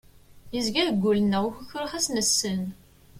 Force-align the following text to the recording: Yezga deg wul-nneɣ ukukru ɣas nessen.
Yezga 0.53 0.83
deg 0.89 0.97
wul-nneɣ 1.03 1.43
ukukru 1.49 1.85
ɣas 1.91 2.07
nessen. 2.09 2.61